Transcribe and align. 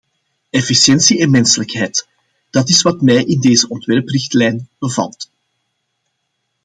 Efficiëntie 0.51 1.21
en 1.23 1.27
menselijkheid: 1.31 2.07
dat 2.49 2.69
is 2.69 2.81
wat 2.81 3.01
mij 3.01 3.23
in 3.23 3.39
deze 3.39 3.69
ontwerprichtlijn 3.69 4.67
bevalt. 4.79 5.29